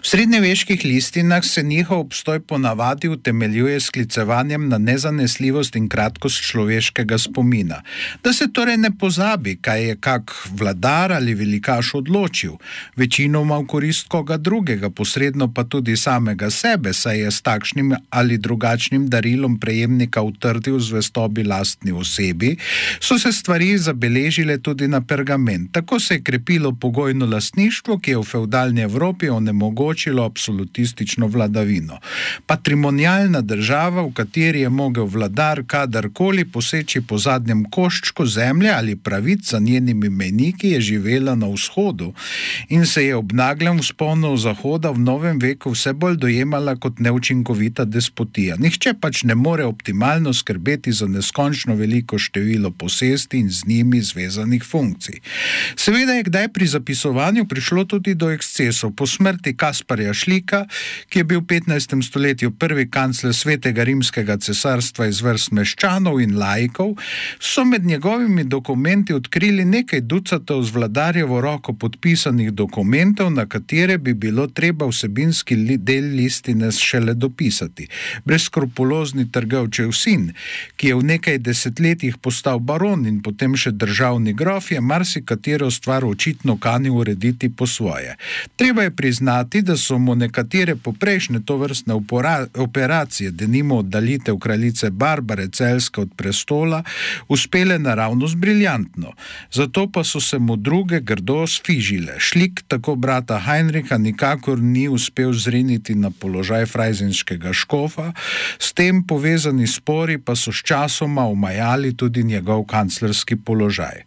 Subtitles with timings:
[0.00, 7.18] V srednjeveških listinah se njihov obstoj ponavadi utemeljuje s klicevanjem na nezanesljivost in kratkost človeškega
[7.18, 7.82] spomina.
[8.24, 12.52] Da se torej ne pozabi, kaj je kak vladar ali velikaš odločil,
[12.96, 18.38] večinoma v korist koga drugega, posredno pa tudi samega sebe, saj je s takšnim ali
[18.38, 22.56] drugačnim darilom prejemnika utrdil zvestobi lastni osebi,
[23.00, 25.72] so se stvari zabeležile tudi na pergament.
[25.72, 31.98] Tako se je krepilo pogojno lastništvo, ki je v feudalni Evropi onemogočilo omogočilo absolutistično vladavino.
[32.46, 39.50] Patrimonialna država, v kateri je mogel vladar kadarkoli poseči po zadnjem koščku zemlje ali pravic
[39.50, 42.12] za njenimi meniki, je živela na vzhodu
[42.68, 47.84] in se je ob naglem vzponu zahoda v novem veku vse bolj dojemala kot neučinkovita
[47.84, 48.56] despotija.
[48.58, 54.64] Nihče pač ne more optimalno skrbeti za neskončno veliko število posesti in z njimi zvezanih
[54.64, 55.20] funkcij.
[55.76, 58.92] Seveda je kdaj pri zapisovanju prišlo tudi do ekscesov.
[58.96, 60.66] Po smrti Kas Kasparja Šlika,
[61.08, 62.02] ki je bil v 15.
[62.04, 62.19] stoletju
[62.58, 66.96] prvi kancler svetega rimskega cesarstva iz vrst meščanov in laikov,
[67.38, 74.14] so med njegovimi dokumenti odkrili nekaj ducatov z vladarjevo roko podpisanih dokumentov, na katere bi
[74.14, 77.88] bilo treba vsebinski del listine šele dopisati.
[78.24, 80.32] Brezkrupulozni trgovčev sin,
[80.76, 86.04] ki je v nekaj desetletjih postal baron in potem še državni grof, je marsikatero stvar
[86.04, 88.16] očitno kanil urediti po svoje.
[88.56, 91.94] Treba je priznati, da so mu nekatere poprejšnje to vrstne
[92.54, 96.82] operacije, denimo oddalitev kraljice Barbare Celske od prestola,
[97.28, 99.12] uspele naravnost briljantno.
[99.52, 102.14] Zato pa so se mu druge grdo sfižile.
[102.18, 108.12] Šlik tako brata Heinricha nikakor ni uspel zriniti na položaj frajzenskega škofa,
[108.58, 114.02] s tem povezani spori pa so s časoma omajali tudi njegov kanclerski položaj.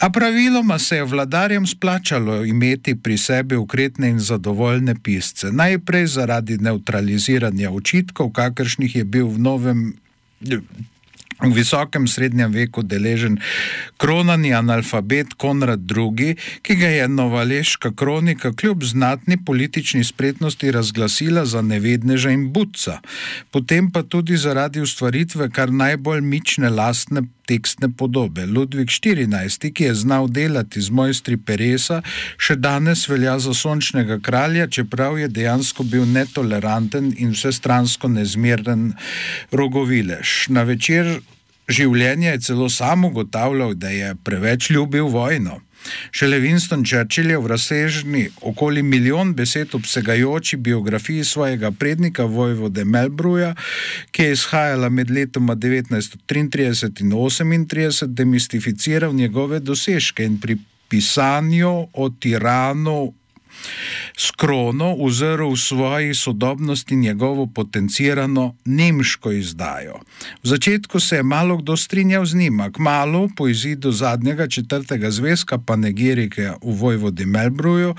[0.00, 5.52] A praviloma se je vladarjem splačalo imeti pri sebi ukretne in zadovoljne pisce.
[5.52, 6.58] Najprej zaradi
[7.36, 9.78] neutraliziranja očitkov, kakršnih je bil v novem.
[11.36, 13.36] V visokem srednjem veku deležen
[14.00, 16.32] kronani analfabet Konrad II.,
[16.64, 23.04] ki ga je novaleška kronika kljub znatni politični spretnosti razglasila za nevedneža in budca,
[23.52, 28.46] potem pa tudi zaradi ustvaritve kar najbolj mične lastne tekstne podobe.
[28.46, 32.02] Ludvik XIV., ki je znal delati z mojstri Peresa,
[32.38, 38.92] še danes velja za sončnega kralja, čeprav je dejansko bil netoleranten in vsestransko nezmeren
[39.52, 40.48] rogovilež.
[40.50, 41.18] Na večer
[41.68, 45.60] življenja je celo sam ugotavljal, da je preveč ljubil vojno.
[46.10, 53.54] Šele Winston Churchill je v razsežni okoli milijon besed obsegajoči biografiji svojega prednika Vojvode Melbruja,
[54.10, 60.58] ki je izhajala med letoma 1933 in 1938, demistificiral njegove dosežke in pri
[60.88, 63.12] pisanju o tiranu
[64.16, 70.00] skrono uzrl v svoji sodobnosti njegovo potencirano nemško izdajo.
[70.42, 75.10] V začetku se je malo kdo strinjal z njim, a kmalo po izidu zadnjega četrtega
[75.10, 77.94] zvezka Panegirike v Vojvodi Melbruju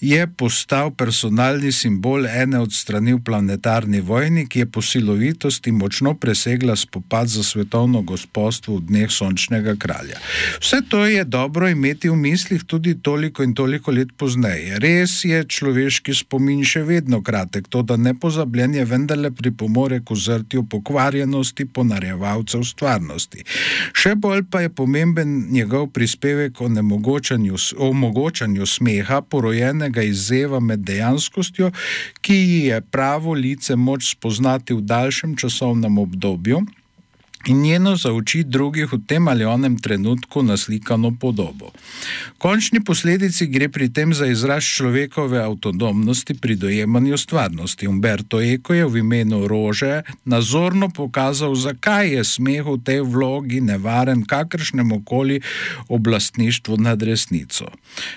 [0.00, 6.14] je postal personalni simbol ene od strani v planetarni vojni, ki je po silovitosti močno
[6.14, 10.18] presegla spopad za svetovno gospodstvo v dneh sončnega kralja.
[10.60, 14.78] Vse to je dobro imeti v mislih tudi toliko in toliko let pozneje.
[14.78, 14.91] Res
[15.24, 22.64] je človeški spomin še vedno kratek, to da nepozabljenje vendarle pripomore k ozrtju pokvarjenosti ponarjevalcev
[22.66, 23.44] stvarnosti.
[23.96, 26.68] Še bolj pa je pomemben njegov prispevek o
[27.88, 31.72] omogočanju smeha, porojenega izzeva med dejanskostjo,
[32.20, 36.62] ki ji je pravo lice moč spoznati v daljšem časovnem obdobju
[37.46, 41.70] in njeno za oči drugih v tem ali onem trenutku naslikano podobo.
[42.38, 47.88] Končni posledici gre pri tem za izraz človekove avtonomnosti pri dojemanju stvarnosti.
[47.88, 54.24] Umberto Eco je v imenu Rože nazorno pokazal, zakaj je smeh v tej vlogi nevaren
[54.24, 55.40] kakršnemu koli
[55.88, 57.66] oblastništvu nad resnico.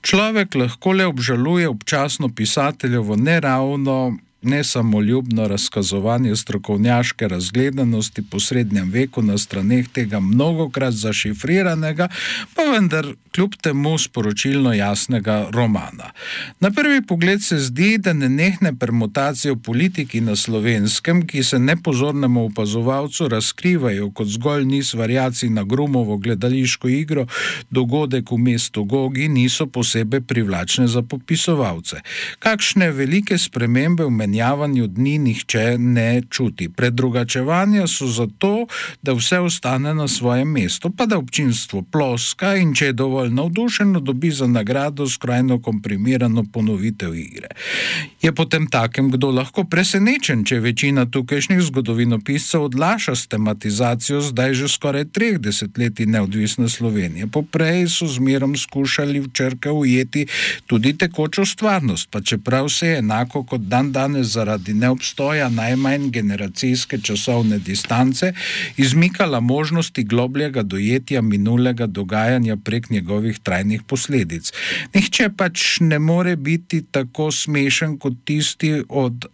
[0.00, 9.38] Človek lahko le obžaluje občasno pisateljevo neravno nesamoljubno razkazovanje strokovnjaške razgledanosti po srednjem veku na
[9.38, 12.08] straneh tega mnogokrat zašifriranega,
[12.54, 16.10] pa vendar kljub temu sporočilno jasnega romana.
[16.60, 21.58] Na prvi pogled se zdi, da ne nehne permutacije v politiki na slovenskem, ki se
[21.58, 27.26] nepozornemu opazovalcu razkrivajo kot zgolj niz variacij na Grumovo gledališko igro,
[27.70, 32.00] dogodek v mestu Gogi niso posebej privlačne za popisovalce.
[32.38, 36.68] Kakšne velike spremembe v zamenjavanju dni nihče ne čuti.
[36.68, 38.66] Predrugačevanja so zato,
[39.02, 44.00] da vse ostane na svojem mestu, pa da občinstvo ploska in če je dovolj navdušeno,
[44.00, 47.48] dobi za nagrado skrajno komprimirano ponovitev igre.
[48.22, 54.68] Je potem takem, kdo lahko presenečen, če večina tukajšnjih zgodovinopiscev odlaša s tematizacijo zdaj že
[54.68, 57.26] skoraj treh desetletij neodvisne Slovenije.
[57.26, 60.26] Poprej so zmerom skušali v črke ujeti
[60.66, 66.98] tudi tekočo stvarnost, pa čeprav se je enako kot dan danes zaradi neobstoja najmanj generacijske
[66.98, 68.32] časovne distance
[68.76, 74.52] izmikala možnosti globljega dojetja minulega dogajanja prek njegovih trajnih posledic.
[74.94, 79.26] Nihče pač ne more biti tako smešen kot tisti od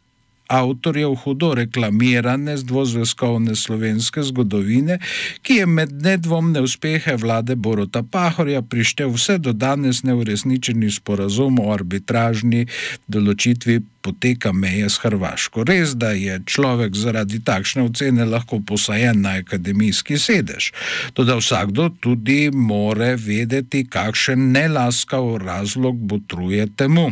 [0.49, 4.99] avtorjev hudo reklamirane z dvozvezkovne slovenske zgodovine,
[5.43, 11.73] ki je med nedvomne uspehe vlade Borota Pahorja prištev vse do danes neurešničeni sporazum o
[11.73, 12.67] arbitražni
[13.09, 15.65] določitvi poteka meje s Hrvaško.
[15.67, 20.71] Res, da je človek zaradi takšne ocene lahko posajen na akademijski sedež.
[21.13, 27.11] Toda vsakdo tudi more vedeti, kakšen nelaskav razlog botruje temu.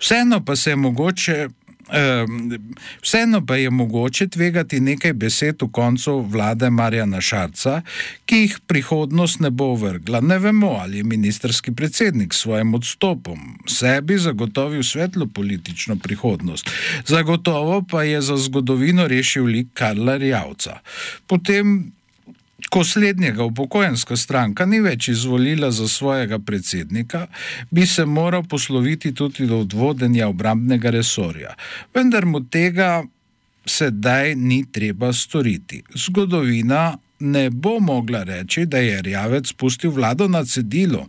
[0.00, 1.48] Vseeno pa se je mogoče
[3.02, 7.82] Vseeno pa je mogoče tvegati nekaj besed v koncu vlade Marjana Šarca,
[8.26, 10.20] ki jih prihodnost ne bo vrgla.
[10.20, 16.70] Ne vemo, ali je ministerski predsednik s svojim odstopom sebi zagotovil svetlo politično prihodnost.
[17.06, 20.78] Zagotovo pa je za zgodovino rešil lik Karla Rjavca.
[21.26, 21.92] Potem
[22.70, 27.26] Ko slednjega upokojenska stranka ni več izvolila za svojega predsednika,
[27.70, 31.54] bi se moral posloviti tudi od vodenja obrambnega resorja.
[31.94, 33.04] Vendar mu tega
[33.66, 35.82] sedaj ni treba storiti.
[35.94, 41.06] Zgodovina ne bo mogla reči, da je Rjavec spustil vlado na cedilo,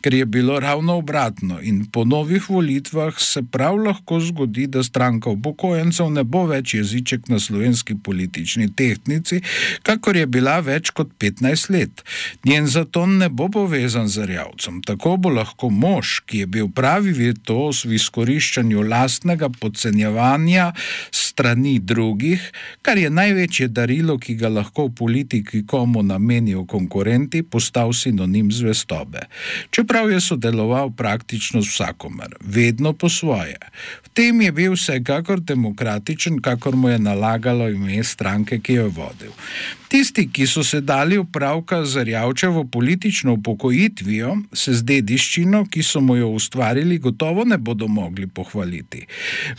[0.00, 5.30] ker je bilo ravno obratno in po novih volitvah se prav lahko zgodi, da stranka
[5.30, 9.40] upokojencev ne bo več jeziček na slovenski politični tehnici,
[9.82, 12.04] kakor je bila več kot 15 let.
[12.44, 14.80] Njen zaton ne bo povezan z Rjavcem.
[14.86, 20.72] Tako bo lahko mož, ki je bil pravi virtuos v izkoriščanju lastnega podcenjevanja
[21.10, 22.40] strani drugih,
[22.82, 28.52] kar je največje darilo, ki ga lahko v politiki ki komu namenijo konkurenti, postal sinonim
[28.52, 29.24] zvestobe.
[29.70, 33.56] Čeprav je sodeloval praktično z vsakomer, vedno po svoje.
[34.04, 38.92] V tem je bil vsekakor demokratičen, kakor mu je nalagalo ime stranke, ki jo je
[38.92, 39.32] vodil.
[39.88, 46.00] Tisti, ki so se dali upravka z Rjavčevo politično upokojitvijo, se z dediščino, ki so
[46.02, 49.04] mu jo ustvarili, gotovo ne bodo mogli pohvaliti.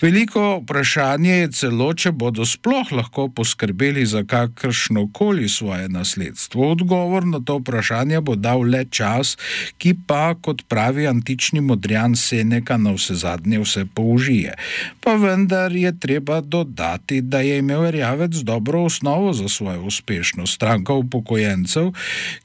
[0.01, 6.71] Veliko vprašanje je celo, če bodo sploh lahko poskrbeli za kakršno koli svoje nasledstvo.
[6.75, 9.37] Odgovor na to vprašanje bo dal le čas,
[9.77, 14.59] ki pa, kot pravi antični modrjan Seneka, na vse zadnje vse použije.
[14.99, 20.47] Pa vendar je treba dodati, da je imel Rjavec dobro osnovo za svoje uspešnost uspešno
[20.47, 21.91] stranko upokojencev,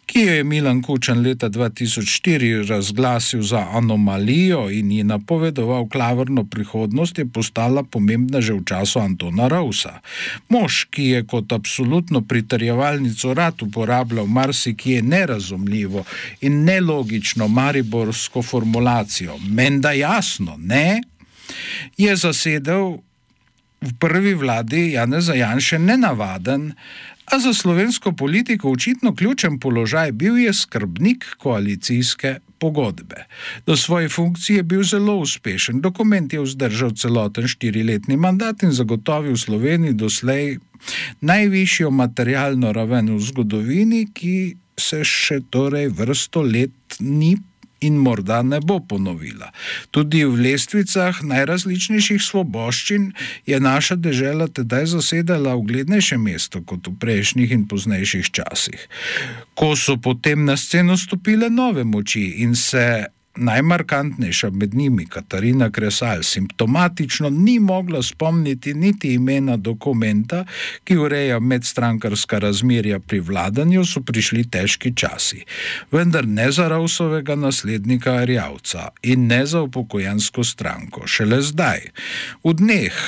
[0.07, 7.19] ki jo je Milan Kučan leta 2004 razglasil za anomalijo in ji napovedoval klavrno prihodnost,
[7.19, 10.01] je postala pomembna že v času Antona Rausa.
[10.49, 16.05] Mož, ki je kot absolutno pritrjevalnico rad uporabljal marsikje nerazumljivo
[16.41, 21.01] in nelogično mariborsko formulacijo, menda jasno, ne,
[21.97, 22.99] je zasedel
[23.83, 26.73] v prvi vladi Janeza Janše nenavaden,
[27.33, 33.25] a za slovensko politiko očitno ključen položaj bil je skrbnik koalicijske pogodbe.
[33.67, 39.37] Do svoje funkcije je bil zelo uspešen, dokument je vzdržal celoten štiriletni mandat in zagotovil
[39.37, 40.59] Sloveniji doslej
[41.21, 47.37] najvišjo materialno raven v zgodovini, ki se še torej vrsto let ni
[47.83, 49.51] in morda ne bo ponovila.
[49.91, 53.13] Tudi v lestvicah najrazličnejših svoboščin
[53.47, 58.87] je naša država tedaj zasedala uglednejše mesto kot v prejšnjih in poznejših časih.
[59.55, 66.23] Ko so potem na sceno stopile nove moči in se Najmarkantnejša med njimi, Katarina Kresal,
[66.23, 70.45] simptomatično ni mogla spomniti niti imena dokumenta,
[70.85, 75.45] ki ureja medstrankarska razmerja pri vladanju, so prišli težki časi.
[75.93, 81.07] Vendar ne za Rausovega naslednika Arjavca in ne za upokojensko stranko.
[81.07, 81.89] Šele zdaj,
[82.45, 83.01] v dneh,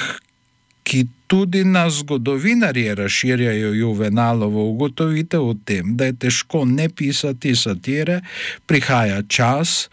[0.84, 8.20] ki tudi na zgodovinarje razširjajo Juvenalovo ugotovitev o tem, da je težko ne pisati satire,
[8.66, 9.88] prihaja čas,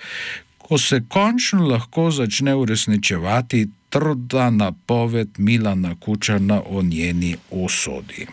[0.58, 8.28] ko se končno lahko začne uresničevati trda napoved Milana Kučana o njeni osodi.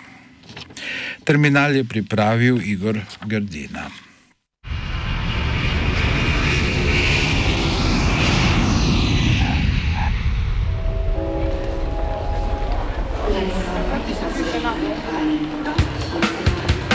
[1.24, 3.88] Terminal je pripravil Igor Grdina.